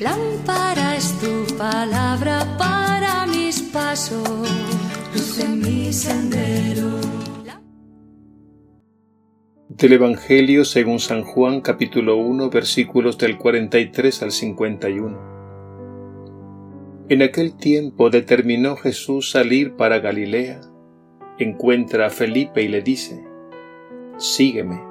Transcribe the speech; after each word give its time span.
Lámpara 0.00 0.96
es 0.96 1.18
tu 1.20 1.56
palabra 1.56 2.56
para 2.58 3.26
mis 3.26 3.62
pasos, 3.62 4.28
luz 5.14 5.38
en 5.38 5.60
mi 5.60 5.92
sendero. 5.92 7.00
Del 9.68 9.92
Evangelio 9.94 10.64
según 10.66 10.98
San 10.98 11.22
Juan 11.22 11.62
capítulo 11.62 12.16
1 12.18 12.50
versículos 12.50 13.16
del 13.16 13.38
43 13.38 14.22
al 14.22 14.32
51. 14.32 15.30
En 17.08 17.22
aquel 17.22 17.56
tiempo 17.56 18.10
determinó 18.10 18.76
Jesús 18.76 19.30
salir 19.30 19.76
para 19.76 19.98
Galilea. 20.00 20.60
Encuentra 21.38 22.06
a 22.06 22.10
Felipe 22.10 22.62
y 22.62 22.68
le 22.68 22.82
dice, 22.82 23.24
Sígueme. 24.18 24.82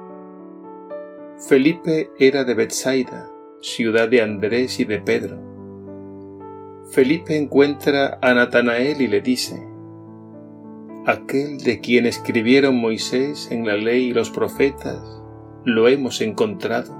Felipe 1.48 2.10
era 2.18 2.44
de 2.44 2.54
Bethsaida, 2.54 3.29
ciudad 3.60 4.08
de 4.08 4.22
Andrés 4.22 4.80
y 4.80 4.84
de 4.84 5.00
Pedro. 5.00 5.38
Felipe 6.90 7.36
encuentra 7.36 8.18
a 8.20 8.34
Natanael 8.34 9.00
y 9.00 9.06
le 9.06 9.20
dice, 9.20 9.62
Aquel 11.06 11.58
de 11.58 11.80
quien 11.80 12.06
escribieron 12.06 12.76
Moisés 12.76 13.50
en 13.50 13.66
la 13.66 13.76
ley 13.76 14.08
y 14.08 14.12
los 14.12 14.30
profetas, 14.30 15.22
lo 15.64 15.88
hemos 15.88 16.20
encontrado. 16.20 16.96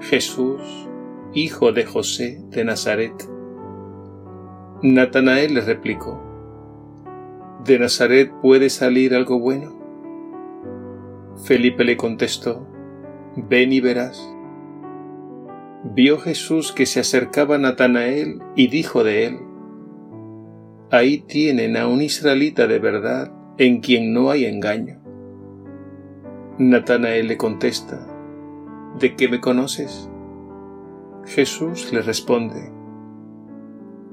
Jesús, 0.00 0.60
hijo 1.32 1.72
de 1.72 1.84
José 1.84 2.42
de 2.50 2.64
Nazaret. 2.64 3.12
Natanael 4.82 5.54
le 5.54 5.60
replicó, 5.60 6.20
¿De 7.64 7.78
Nazaret 7.78 8.32
puede 8.42 8.68
salir 8.70 9.14
algo 9.14 9.38
bueno? 9.38 9.72
Felipe 11.44 11.84
le 11.84 11.96
contestó, 11.96 12.66
Ven 13.36 13.72
y 13.72 13.80
verás. 13.80 14.28
Vio 15.84 16.18
Jesús 16.18 16.72
que 16.72 16.86
se 16.86 17.00
acercaba 17.00 17.56
a 17.56 17.58
Natanael 17.58 18.40
y 18.54 18.68
dijo 18.68 19.02
de 19.02 19.26
él, 19.26 19.38
Ahí 20.92 21.18
tienen 21.18 21.76
a 21.76 21.88
un 21.88 22.02
israelita 22.02 22.66
de 22.66 22.78
verdad 22.78 23.32
en 23.58 23.80
quien 23.80 24.12
no 24.12 24.30
hay 24.30 24.44
engaño. 24.44 25.00
Natanael 26.58 27.26
le 27.26 27.36
contesta, 27.36 28.06
¿De 29.00 29.16
qué 29.16 29.28
me 29.28 29.40
conoces? 29.40 30.08
Jesús 31.24 31.92
le 31.92 32.02
responde, 32.02 32.70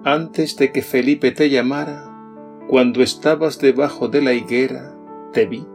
Antes 0.04 0.58
de 0.58 0.72
que 0.72 0.82
Felipe 0.82 1.32
te 1.32 1.50
llamara, 1.50 2.06
cuando 2.68 3.04
estabas 3.04 3.60
debajo 3.60 4.08
de 4.08 4.22
la 4.22 4.34
higuera, 4.34 4.96
te 5.34 5.46
vi. 5.46 5.68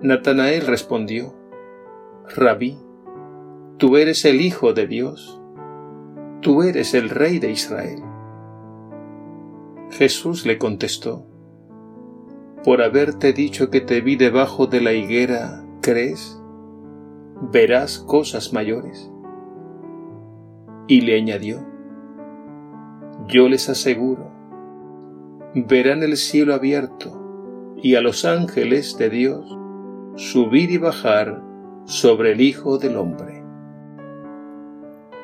Natanael 0.00 0.66
respondió, 0.66 1.34
Rabí, 2.36 2.78
tú 3.78 3.96
eres 3.96 4.24
el 4.24 4.40
Hijo 4.40 4.72
de 4.72 4.88
Dios, 4.88 5.40
tú 6.40 6.62
eres 6.62 6.94
el 6.94 7.10
Rey 7.10 7.38
de 7.38 7.52
Israel. 7.52 8.02
Jesús 9.90 10.44
le 10.44 10.58
contestó, 10.58 11.24
Por 12.64 12.82
haberte 12.82 13.32
dicho 13.32 13.70
que 13.70 13.80
te 13.80 14.00
vi 14.00 14.16
debajo 14.16 14.66
de 14.66 14.80
la 14.80 14.92
higuera, 14.92 15.64
¿crees? 15.80 16.42
Verás 17.52 18.00
cosas 18.00 18.52
mayores. 18.52 19.12
Y 20.88 21.02
le 21.02 21.16
añadió, 21.16 21.64
Yo 23.28 23.48
les 23.48 23.68
aseguro, 23.68 24.32
verán 25.54 26.02
el 26.02 26.16
cielo 26.16 26.52
abierto 26.52 27.76
y 27.80 27.94
a 27.94 28.00
los 28.00 28.24
ángeles 28.24 28.98
de 28.98 29.08
Dios 29.08 29.56
subir 30.16 30.72
y 30.72 30.78
bajar 30.78 31.40
sobre 31.84 32.32
el 32.32 32.40
Hijo 32.40 32.78
del 32.78 32.96
Hombre. 32.96 33.37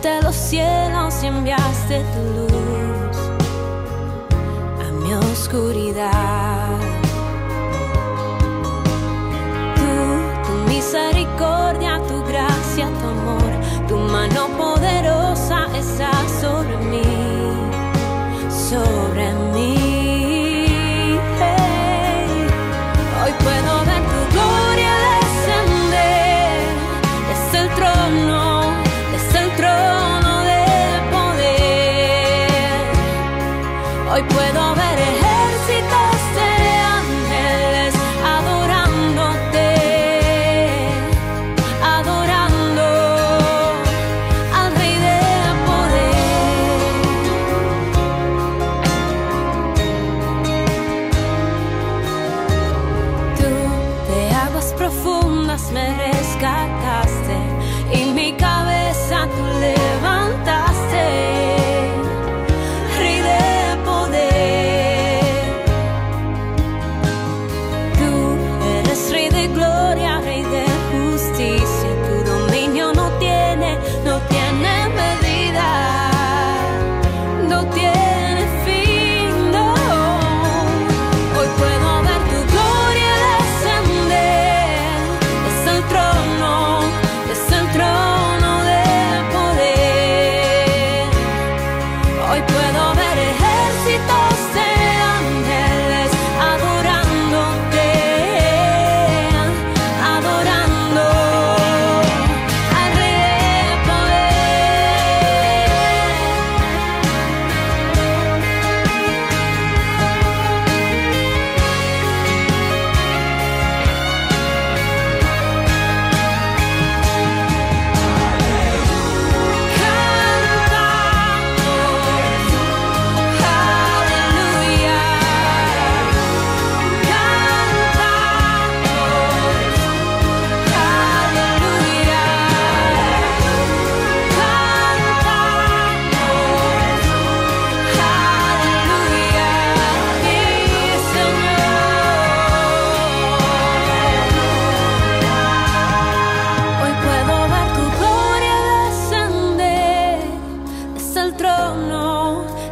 Abriste 0.00 0.22
los 0.22 0.34
cielos 0.34 1.22
y 1.22 1.26
enviaste 1.26 2.02
tu 2.14 2.20
luz 2.40 3.16
a 4.80 4.92
mi 4.92 5.12
oscuridad. 5.12 6.59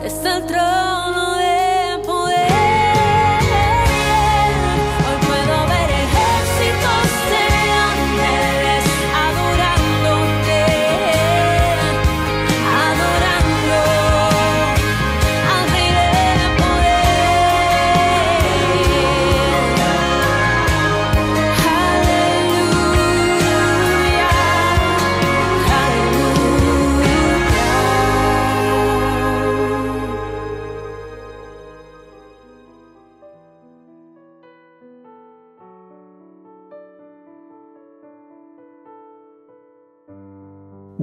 essa. 0.09 0.78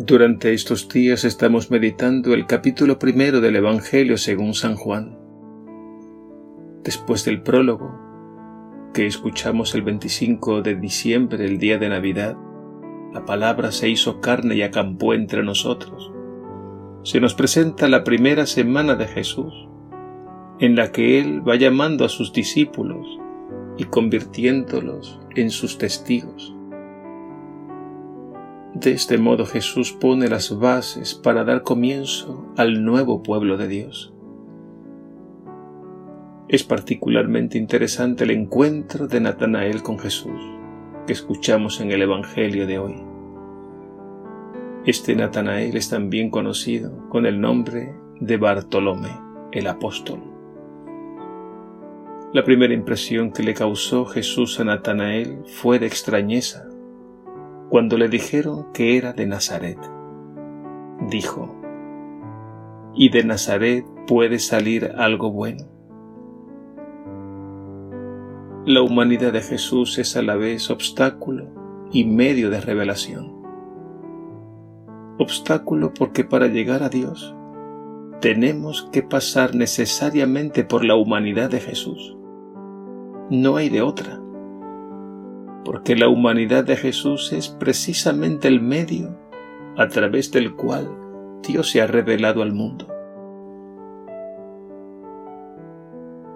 Durante 0.07 0.54
estos 0.54 0.88
días 0.88 1.24
estamos 1.24 1.72
meditando 1.72 2.36
el 2.36 2.46
capítulo 2.46 3.00
primero 3.00 3.42
del 3.42 3.56
Evangelio 3.56 4.19
según 4.19 4.54
San 4.54 4.75
Juan. 4.75 5.18
Después 6.84 7.25
del 7.25 7.42
prólogo, 7.42 7.92
que 8.94 9.07
escuchamos 9.07 9.74
el 9.74 9.81
25 9.81 10.62
de 10.62 10.75
diciembre, 10.75 11.44
el 11.46 11.57
día 11.57 11.80
de 11.80 11.90
Navidad, 11.90 12.38
la 13.16 13.25
palabra 13.25 13.72
se 13.72 13.90
hizo 13.90 14.22
carne 14.22 14.54
y 14.57 14.62
acampó 14.62 15.16
entre 15.16 15.42
nosotros. 15.42 16.12
Se 17.02 17.19
nos 17.19 17.34
presenta 17.34 17.90
la 17.90 18.04
primera 18.04 18.46
semana 18.46 18.94
de 18.94 19.07
Jesús, 19.07 19.68
en 20.60 20.75
la 20.75 20.92
que 20.92 21.19
Él 21.19 21.42
va 21.48 21.56
llamando 21.56 22.06
a 22.06 22.10
sus 22.10 22.31
discípulos 22.31 23.07
y 23.80 23.86
convirtiéndolos 23.86 25.19
en 25.36 25.50
sus 25.50 25.80
testigos. 25.80 26.55
De 28.75 28.92
este 28.92 29.18
modo 29.18 29.45
Jesús 29.45 29.94
pone 29.94 30.27
las 30.27 30.60
bases 30.60 31.16
para 31.16 31.45
dar 31.45 31.63
comienzo 31.63 32.54
al 32.57 32.83
nuevo 32.83 33.24
pueblo 33.24 33.56
de 33.56 33.69
Dios. 33.69 34.13
Es 36.50 36.66
particularmente 36.66 37.57
interesante 37.57 38.25
el 38.25 38.31
encuentro 38.31 39.07
de 39.07 39.22
Natanael 39.22 39.81
con 39.81 39.98
Jesús 39.98 40.42
que 41.07 41.13
escuchamos 41.13 41.80
en 41.80 41.92
el 41.92 42.01
Evangelio 42.01 42.68
de 42.68 42.80
hoy. 42.80 42.95
Este 44.86 45.16
Natanael 45.16 45.78
es 45.78 45.89
también 45.89 46.30
conocido 46.30 47.07
con 47.07 47.25
el 47.25 47.39
nombre 47.39 47.95
de 48.19 48.36
Bartolomé, 48.36 49.18
el 49.54 49.68
apóstol. 49.68 50.19
La 52.33 52.44
primera 52.44 52.74
impresión 52.74 53.31
que 53.31 53.42
le 53.42 53.54
causó 53.54 54.06
Jesús 54.06 54.60
a 54.60 54.66
Natanael 54.66 55.44
fue 55.45 55.80
de 55.80 55.88
extrañeza 55.88 56.68
cuando 57.75 57.98
le 57.98 58.07
dijeron 58.07 58.72
que 58.72 58.95
era 58.95 59.12
de 59.12 59.25
Nazaret. 59.25 59.77
Dijo, 61.10 61.54
¿y 62.94 63.10
de 63.10 63.25
Nazaret 63.25 63.86
puede 64.07 64.39
salir 64.39 64.94
algo 64.95 65.30
bueno? 65.30 65.66
La 68.66 68.81
humanidad 68.81 69.33
de 69.33 69.42
Jesús 69.42 69.98
es 69.98 70.16
a 70.16 70.22
la 70.22 70.38
vez 70.38 70.69
obstáculo 70.69 71.50
y 71.92 72.06
medio 72.06 72.50
de 72.50 72.62
revelación. 72.62 73.44
Obstáculo 75.19 75.94
porque 75.94 76.24
para 76.24 76.48
llegar 76.48 76.81
a 76.81 76.88
Dios 76.88 77.36
tenemos 78.21 78.88
que 78.94 79.04
pasar 79.04 79.54
necesariamente 79.54 80.63
por 80.63 80.86
la 80.86 80.95
humanidad 80.95 81.50
de 81.50 81.60
Jesús. 81.60 82.16
No 83.30 83.57
hay 83.57 83.68
de 83.68 83.81
otra 83.81 84.21
porque 85.65 85.95
la 85.95 86.07
humanidad 86.07 86.63
de 86.63 86.77
Jesús 86.77 87.33
es 87.33 87.50
precisamente 87.50 88.47
el 88.47 88.62
medio 88.62 89.17
a 89.75 89.88
través 89.88 90.31
del 90.31 90.56
cual 90.56 90.88
Dios 91.41 91.71
se 91.71 91.81
ha 91.81 91.88
revelado 91.88 92.44
al 92.44 92.53
mundo. 92.53 92.88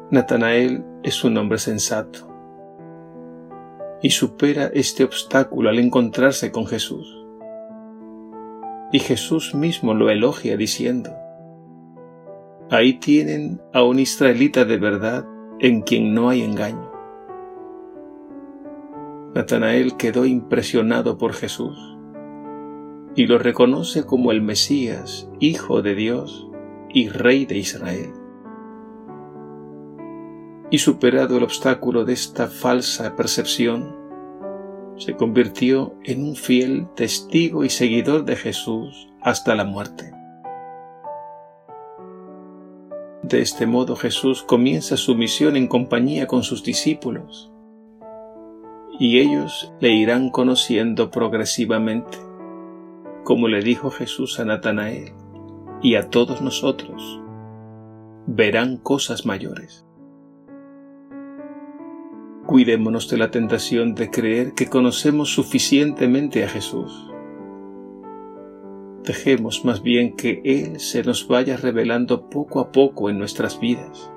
Natanael 0.10 0.84
es 1.04 1.24
un 1.24 1.38
hombre 1.38 1.60
sensato 1.60 2.28
y 4.02 4.10
supera 4.10 4.72
este 4.74 5.04
obstáculo 5.04 5.70
al 5.70 5.78
encontrarse 5.78 6.52
con 6.52 6.66
Jesús. 6.66 7.16
Y 8.92 9.00
Jesús 9.00 9.54
mismo 9.54 9.94
lo 9.94 10.10
elogia 10.10 10.58
diciendo, 10.58 11.12
Ahí 12.72 12.94
tienen 12.94 13.62
a 13.74 13.84
un 13.84 14.00
israelita 14.00 14.66
de 14.66 14.78
verdad 14.78 15.26
en 15.60 15.82
quien 15.82 16.16
no 16.16 16.30
hay 16.30 16.42
engaño. 16.42 16.89
Natanael 19.36 19.96
quedó 19.96 20.26
impresionado 20.26 21.20
por 21.20 21.34
Jesús 21.34 21.78
y 23.16 23.28
lo 23.28 23.38
reconoce 23.38 24.04
como 24.04 24.32
el 24.32 24.42
Mesías, 24.42 25.30
Hijo 25.40 25.84
de 25.84 25.94
Dios 25.94 26.48
y 26.90 27.10
Rey 27.10 27.46
de 27.46 27.60
Israel. 27.60 28.12
Y 30.72 30.80
superado 30.80 31.38
el 31.38 31.44
obstáculo 31.44 32.06
de 32.06 32.14
esta 32.14 32.48
falsa 32.48 33.16
percepción, 33.16 33.96
se 34.98 35.16
convirtió 35.16 35.94
en 36.04 36.24
un 36.24 36.36
fiel 36.36 36.88
testigo 36.96 37.64
y 37.64 37.70
seguidor 37.70 38.26
de 38.26 38.36
Jesús 38.36 39.10
hasta 39.22 39.56
la 39.56 39.64
muerte. 39.64 40.12
De 43.22 43.42
este 43.42 43.68
modo 43.68 43.96
Jesús 43.96 44.42
comienza 44.42 44.98
su 44.98 45.14
misión 45.14 45.56
en 45.56 45.68
compañía 45.68 46.26
con 46.26 46.42
sus 46.42 46.64
discípulos 46.64 47.52
y 49.00 49.20
ellos 49.20 49.74
le 49.80 49.94
irán 49.94 50.30
conociendo 50.30 51.10
progresivamente, 51.10 52.18
como 53.24 53.48
le 53.48 53.62
dijo 53.62 53.92
Jesús 53.92 54.40
a 54.42 54.46
Natanael 54.46 55.14
y 55.82 55.96
a 55.96 56.10
todos 56.10 56.42
nosotros, 56.42 57.22
verán 58.28 58.76
cosas 58.76 59.26
mayores. 59.26 59.86
Cuidémonos 62.46 63.10
de 63.10 63.18
la 63.18 63.32
tentación 63.32 63.96
de 63.96 64.10
creer 64.10 64.54
que 64.54 64.68
conocemos 64.68 65.34
suficientemente 65.34 66.44
a 66.44 66.50
Jesús. 66.50 67.10
Dejemos 69.04 69.64
más 69.64 69.82
bien 69.82 70.18
que 70.18 70.42
Él 70.44 70.80
se 70.82 71.04
nos 71.04 71.28
vaya 71.28 71.56
revelando 71.56 72.30
poco 72.30 72.60
a 72.60 72.72
poco 72.72 73.10
en 73.10 73.18
nuestras 73.18 73.60
vidas 73.62 74.12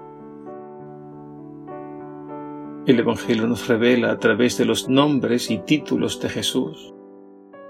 el 2.85 2.99
Evangelio 2.99 3.47
nos 3.47 3.69
revela 3.69 4.11
a 4.11 4.19
través 4.19 4.59
de 4.59 4.65
los 4.65 4.89
nombres 4.89 5.53
y 5.53 5.59
títulos 5.59 6.21
de 6.21 6.29
Jesús 6.29 6.93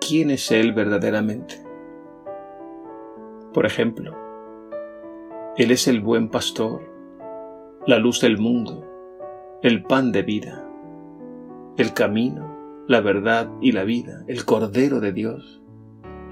quién 0.00 0.31
es 0.31 0.50
Él 0.50 0.73
verdaderamente. 0.73 1.62
Por 3.52 3.66
ejemplo, 3.66 4.16
Él 5.57 5.71
es 5.71 5.87
el 5.87 6.00
buen 6.00 6.31
pastor, 6.31 6.83
la 7.87 7.99
luz 7.99 8.23
del 8.23 8.38
mundo, 8.38 8.88
el 9.62 9.83
pan 9.83 10.12
de 10.12 10.23
vida, 10.23 10.66
el 11.76 11.92
camino, 11.92 12.85
la 12.88 13.02
verdad 13.02 13.50
y 13.61 13.73
la 13.73 13.85
vida, 13.85 14.25
el 14.28 14.47
Cordero 14.47 14.99
de 15.00 15.12
Dios, 15.12 15.62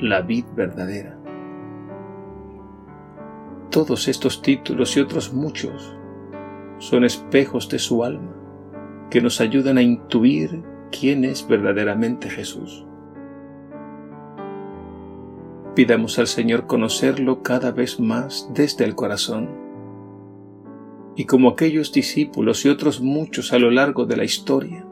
la 0.00 0.22
vid 0.22 0.46
verdadera. 0.56 1.18
Todos 3.70 4.08
estos 4.08 4.40
títulos 4.40 4.96
y 4.96 5.00
otros 5.00 5.34
muchos 5.34 5.96
son 6.78 7.04
espejos 7.04 7.68
de 7.68 7.78
su 7.78 8.02
alma 8.02 8.39
que 9.10 9.20
nos 9.20 9.40
ayudan 9.40 9.76
a 9.76 9.82
intuir 9.82 10.62
quién 10.90 11.24
es 11.24 11.46
verdaderamente 11.46 12.30
Jesús. 12.30 12.86
Pidamos 15.74 16.18
al 16.18 16.26
Señor 16.26 16.66
conocerlo 16.66 17.42
cada 17.42 17.72
vez 17.72 18.00
más 18.00 18.50
desde 18.54 18.84
el 18.84 18.94
corazón. 18.94 19.48
Y 21.16 21.24
como 21.24 21.50
aquellos 21.50 21.92
discípulos 21.92 22.64
y 22.64 22.68
otros 22.68 23.00
muchos 23.00 23.52
a 23.52 23.58
lo 23.58 23.70
largo 23.70 24.06
de 24.06 24.16
la 24.16 24.24
historia, 24.24 24.86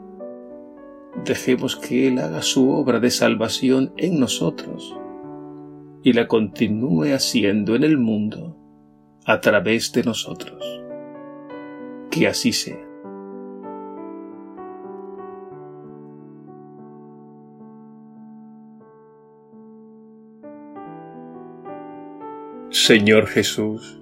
dejemos 1.25 1.75
que 1.75 2.07
Él 2.07 2.19
haga 2.19 2.41
su 2.41 2.71
obra 2.71 2.99
de 2.99 3.11
salvación 3.11 3.93
en 3.97 4.19
nosotros 4.19 4.95
y 6.03 6.13
la 6.13 6.27
continúe 6.27 7.13
haciendo 7.13 7.75
en 7.75 7.83
el 7.83 7.97
mundo 7.97 8.57
a 9.25 9.41
través 9.41 9.91
de 9.91 10.03
nosotros. 10.03 10.63
Que 12.09 12.27
así 12.27 12.53
sea. 12.53 12.88
Señor 22.89 23.27
Jesús, 23.27 24.01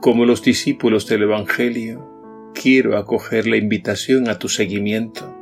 como 0.00 0.24
los 0.24 0.40
discípulos 0.40 1.06
del 1.06 1.24
Evangelio, 1.24 2.50
quiero 2.54 2.96
acoger 2.96 3.46
la 3.46 3.58
invitación 3.58 4.30
a 4.30 4.38
tu 4.38 4.48
seguimiento. 4.48 5.36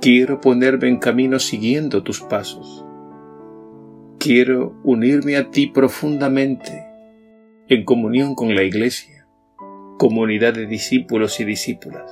Quiero 0.00 0.40
ponerme 0.40 0.86
en 0.86 1.00
camino 1.00 1.40
siguiendo 1.40 2.04
tus 2.04 2.20
pasos. 2.20 2.86
Quiero 4.20 4.76
unirme 4.84 5.36
a 5.36 5.50
ti 5.50 5.66
profundamente, 5.66 6.86
en 7.66 7.84
comunión 7.84 8.36
con 8.36 8.54
la 8.54 8.62
Iglesia, 8.62 9.26
comunidad 9.98 10.54
de 10.54 10.66
discípulos 10.66 11.40
y 11.40 11.44
discípulas. 11.44 12.08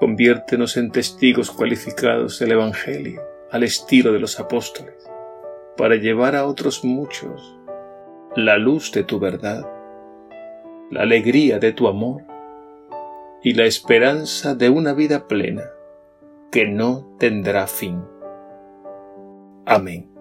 Conviértenos 0.00 0.76
en 0.76 0.90
testigos 0.90 1.52
cualificados 1.52 2.40
del 2.40 2.50
Evangelio, 2.50 3.22
al 3.52 3.62
estilo 3.62 4.12
de 4.12 4.18
los 4.18 4.40
apóstoles 4.40 5.07
para 5.78 5.94
llevar 5.94 6.34
a 6.34 6.44
otros 6.44 6.84
muchos 6.84 7.56
la 8.34 8.58
luz 8.58 8.90
de 8.90 9.04
tu 9.04 9.20
verdad, 9.20 9.64
la 10.90 11.02
alegría 11.02 11.60
de 11.60 11.72
tu 11.72 11.86
amor 11.86 12.24
y 13.44 13.54
la 13.54 13.64
esperanza 13.64 14.56
de 14.56 14.70
una 14.70 14.92
vida 14.92 15.28
plena 15.28 15.70
que 16.50 16.66
no 16.66 17.16
tendrá 17.18 17.68
fin. 17.68 18.02
Amén. 19.64 20.17